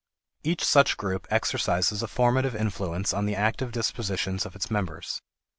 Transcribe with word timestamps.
Each 0.43 0.63
such 0.65 0.97
group 0.97 1.27
exercises 1.29 2.01
a 2.01 2.07
formative 2.07 2.55
influence 2.55 3.13
on 3.13 3.27
the 3.27 3.35
active 3.35 3.71
dispositions 3.71 4.47
of 4.47 4.55
its 4.55 4.71
members. 4.71 5.21